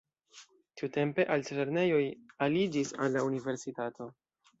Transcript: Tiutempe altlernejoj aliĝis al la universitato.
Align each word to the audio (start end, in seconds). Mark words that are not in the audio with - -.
Tiutempe 0.79 1.25
altlernejoj 1.35 2.01
aliĝis 2.45 2.95
al 3.05 3.13
la 3.17 3.23
universitato. 3.29 4.09